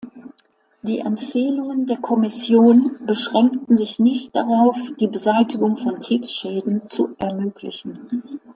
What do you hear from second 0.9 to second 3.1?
Empfehlungen der Kommission